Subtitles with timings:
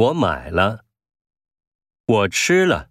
[0.00, 0.86] 我买了
[2.06, 2.89] 我吃了